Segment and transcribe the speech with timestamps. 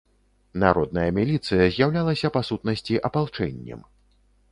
[0.61, 3.85] Народная міліцыя з'яўлялася, па сутнасці, апалчэннем.